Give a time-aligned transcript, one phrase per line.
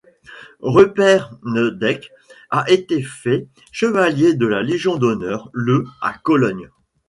[0.63, 2.09] Rupert Neudeck
[2.49, 6.71] a été fait chevalier de Légion d'honneur le à Cologne.